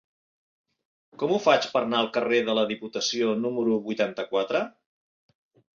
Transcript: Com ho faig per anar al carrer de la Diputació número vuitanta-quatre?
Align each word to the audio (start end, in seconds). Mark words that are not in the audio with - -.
Com 1.23 1.33
ho 1.33 1.37
faig 1.43 1.67
per 1.75 1.83
anar 1.83 1.99
al 2.01 2.09
carrer 2.17 2.41
de 2.49 2.57
la 2.61 2.65
Diputació 2.73 3.31
número 3.47 3.81
vuitanta-quatre? 3.91 4.69